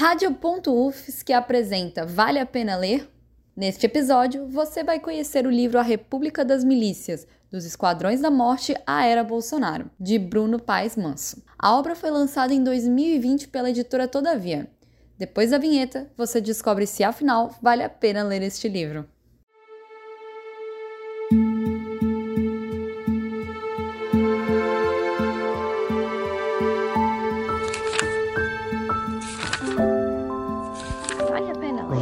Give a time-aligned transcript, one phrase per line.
[0.00, 3.10] Rádio.UFS que apresenta Vale a Pena Ler?
[3.56, 8.76] Neste episódio, você vai conhecer o livro A República das Milícias, dos Esquadrões da Morte
[8.86, 11.42] à Era Bolsonaro, de Bruno Paes Manso.
[11.58, 14.70] A obra foi lançada em 2020 pela editora Todavia.
[15.18, 19.04] Depois da vinheta, você descobre se afinal vale a pena ler este livro.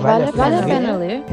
[0.07, 1.25] Vale a Vale a pena ler.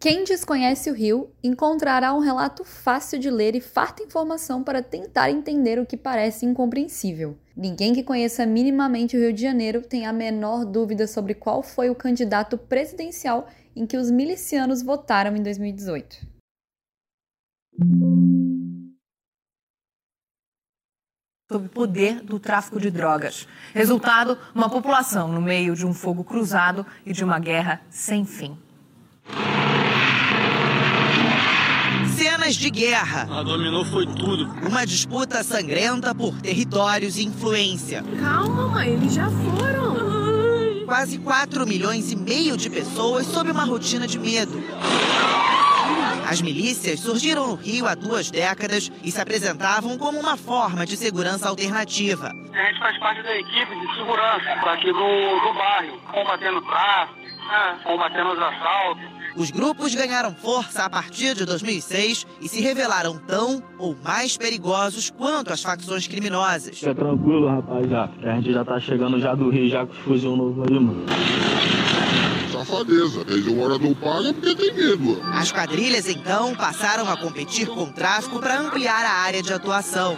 [0.00, 5.30] Quem desconhece o Rio encontrará um relato fácil de ler e farta informação para tentar
[5.30, 7.36] entender o que parece incompreensível.
[7.56, 11.88] Ninguém que conheça minimamente o Rio de Janeiro tem a menor dúvida sobre qual foi
[11.88, 13.46] o candidato presidencial
[13.76, 16.26] em que os milicianos votaram em 2018.
[21.48, 23.46] Sob o poder do tráfico de drogas.
[23.72, 28.58] Resultado, uma população no meio de um fogo cruzado e de uma guerra sem fim.
[32.16, 33.28] Cenas de guerra.
[33.30, 34.44] A dominou foi tudo.
[34.68, 38.02] Uma disputa sangrenta por territórios e influência.
[38.18, 40.84] Calma, mãe, eles já foram.
[40.84, 44.60] Quase 4 milhões e meio de pessoas sob uma rotina de medo.
[46.28, 50.96] As milícias surgiram no Rio há duas décadas e se apresentavam como uma forma de
[50.96, 52.32] segurança alternativa.
[52.52, 57.78] A gente faz parte da equipe de segurança aqui do, do bairro, combatendo tráfico, né,
[57.84, 59.15] combatendo os assaltos.
[59.36, 65.10] Os grupos ganharam força a partir de 2006 e se revelaram tão ou mais perigosos
[65.10, 66.78] quanto as facções criminosas.
[66.78, 68.08] Fica tranquilo, rapaz, já.
[68.22, 71.04] A gente já tá chegando já do Rio, já com os fuzil novo aí, mano.
[72.50, 73.24] Safadeza.
[73.26, 75.20] Quer dizer, o morador paga porque tem medo.
[75.34, 80.16] As quadrilhas, então, passaram a competir com o tráfico para ampliar a área de atuação.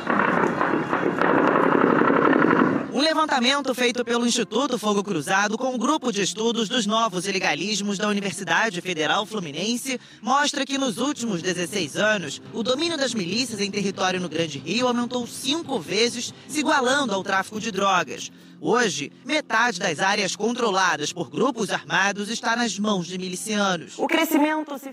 [2.99, 7.97] Um levantamento feito pelo Instituto Fogo Cruzado com o grupo de estudos dos novos ilegalismos
[7.97, 13.71] da Universidade Federal Fluminense mostra que nos últimos 16 anos, o domínio das milícias em
[13.71, 18.33] território no Grande Rio aumentou cinco vezes, se igualando ao tráfico de drogas.
[18.61, 23.95] Hoje, metade das áreas controladas por grupos armados está nas mãos de milicianos.
[23.97, 24.91] O crescimento se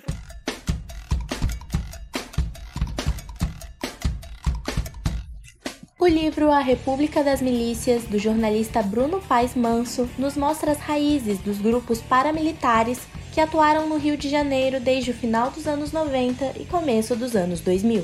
[5.98, 11.40] O livro A República das Milícias, do jornalista Bruno Paes Manso, nos mostra as raízes
[11.40, 13.00] dos grupos paramilitares
[13.34, 17.34] que atuaram no Rio de Janeiro desde o final dos anos 90 e começo dos
[17.34, 18.04] anos 2000.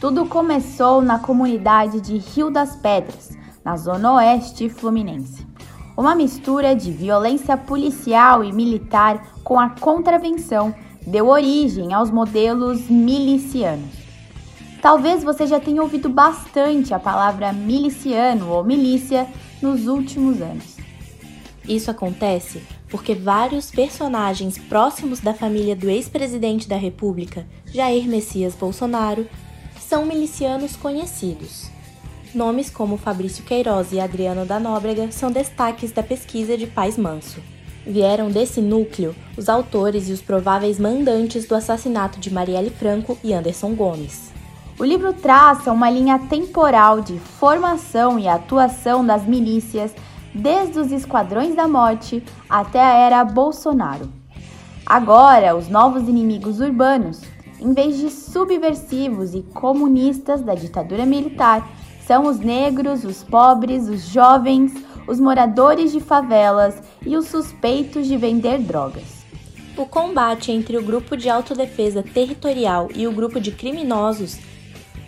[0.00, 5.44] Tudo começou na comunidade de Rio das Pedras, na zona oeste fluminense.
[5.96, 10.72] Uma mistura de violência policial e militar com a contravenção
[11.04, 14.03] deu origem aos modelos milicianos.
[14.84, 19.26] Talvez você já tenha ouvido bastante a palavra miliciano ou milícia
[19.62, 20.76] nos últimos anos.
[21.66, 29.26] Isso acontece porque vários personagens próximos da família do ex-presidente da República, Jair Messias Bolsonaro,
[29.80, 31.70] são milicianos conhecidos.
[32.34, 37.40] Nomes como Fabrício Queiroz e Adriano da Nóbrega são destaques da pesquisa de Paz Manso.
[37.86, 43.32] Vieram desse núcleo os autores e os prováveis mandantes do assassinato de Marielle Franco e
[43.32, 44.33] Anderson Gomes.
[44.76, 49.94] O livro traça uma linha temporal de formação e atuação das milícias
[50.34, 52.20] desde os esquadrões da morte
[52.50, 54.10] até a era Bolsonaro.
[54.84, 57.22] Agora, os novos inimigos urbanos,
[57.60, 61.66] em vez de subversivos e comunistas da ditadura militar,
[62.04, 64.74] são os negros, os pobres, os jovens,
[65.06, 69.24] os moradores de favelas e os suspeitos de vender drogas.
[69.76, 74.36] O combate entre o grupo de autodefesa territorial e o grupo de criminosos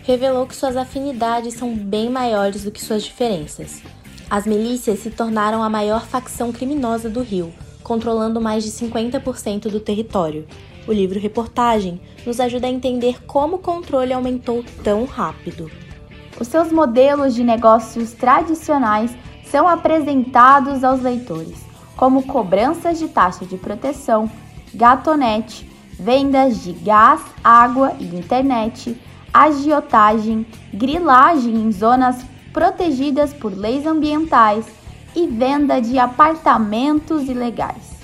[0.07, 3.83] revelou que suas afinidades são bem maiores do que suas diferenças.
[4.29, 7.53] As milícias se tornaram a maior facção criminosa do Rio,
[7.83, 10.47] controlando mais de 50% do território.
[10.87, 15.69] O livro Reportagem nos ajuda a entender como o controle aumentou tão rápido.
[16.39, 19.13] Os seus modelos de negócios tradicionais
[19.43, 21.57] são apresentados aos leitores,
[21.97, 24.31] como cobranças de taxa de proteção,
[24.73, 25.69] gatonete,
[25.99, 28.95] vendas de gás, água e internet,
[29.45, 34.65] agiotagem, grilagem em zonas protegidas por leis ambientais
[35.15, 37.97] e venda de apartamentos ilegais.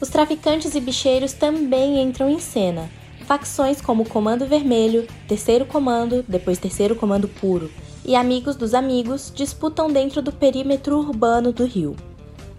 [0.00, 2.88] Os traficantes e bicheiros também entram em cena.
[3.26, 7.68] Facções como Comando Vermelho, Terceiro Comando, depois Terceiro Comando Puro
[8.04, 11.96] e Amigos dos Amigos disputam dentro do perímetro urbano do Rio.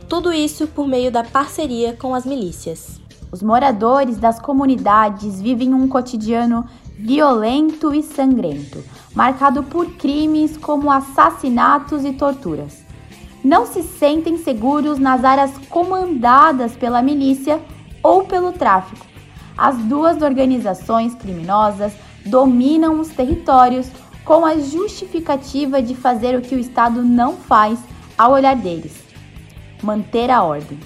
[0.08, 3.00] Tudo isso por meio da parceria com as milícias.
[3.32, 6.66] Os moradores das comunidades vivem um cotidiano
[6.98, 8.84] violento e sangrento,
[9.14, 12.84] marcado por crimes como assassinatos e torturas.
[13.44, 17.62] Não se sentem seguros nas áreas comandadas pela milícia
[18.04, 19.06] ou pelo tráfico.
[19.58, 21.94] As duas organizações criminosas
[22.26, 23.90] dominam os territórios
[24.26, 27.80] com a justificativa de fazer o que o Estado não faz
[28.18, 29.04] ao olhar deles:
[29.82, 30.80] manter a ordem.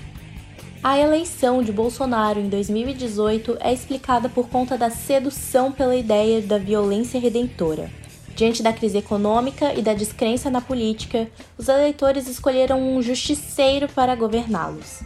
[0.83, 6.57] A eleição de Bolsonaro em 2018 é explicada por conta da sedução pela ideia da
[6.57, 7.89] violência redentora.
[8.35, 14.13] Diante da crise econômica e da descrença na política, os eleitores escolheram um justiceiro para
[14.13, 14.99] governá-los.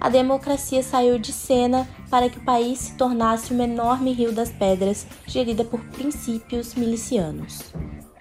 [0.00, 4.50] A democracia saiu de cena para que o país se tornasse uma enorme rio das
[4.50, 7.72] pedras, gerida por princípios milicianos.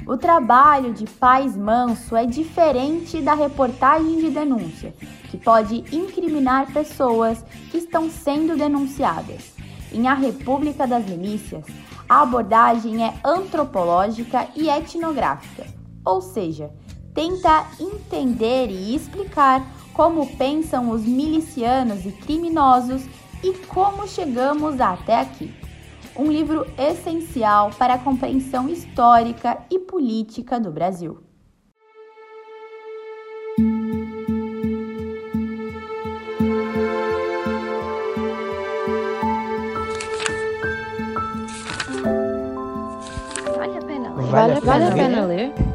[0.10, 4.92] O trabalho de Paz Manso é diferente da reportagem de denúncia,
[5.30, 9.54] que pode incriminar pessoas que estão sendo denunciadas.
[9.94, 11.64] Em A República das Milícias,
[12.10, 15.68] a abordagem é antropológica e etnográfica,
[16.04, 16.72] ou seja,
[17.14, 19.64] tenta entender e explicar
[19.94, 23.04] como pensam os milicianos e criminosos
[23.44, 25.69] e como chegamos até aqui
[26.20, 31.24] um livro essencial para a compreensão histórica e política do Brasil.
[43.56, 44.26] Vale a pena ler.
[44.26, 45.69] Vale a Vale a pena pena ler.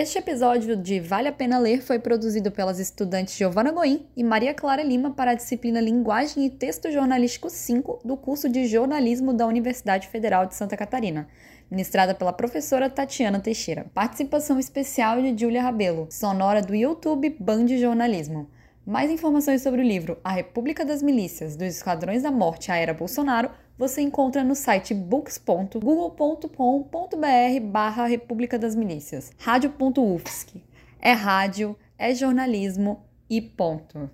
[0.00, 4.54] Este episódio de Vale a Pena Ler foi produzido pelas estudantes Giovana Goim e Maria
[4.54, 9.44] Clara Lima para a disciplina Linguagem e Texto Jornalístico 5 do curso de Jornalismo da
[9.44, 11.26] Universidade Federal de Santa Catarina,
[11.68, 13.86] ministrada pela professora Tatiana Teixeira.
[13.92, 18.48] Participação especial de Júlia Rabelo, sonora do YouTube Band Jornalismo.
[18.88, 22.94] Mais informações sobre o livro A República das Milícias, dos Esquadrões da Morte à Era
[22.94, 29.30] Bolsonaro, você encontra no site books.google.com.br barra República das Milícias.
[29.36, 30.62] Rádio.UFSC.
[31.02, 34.08] É rádio, é jornalismo e ponto.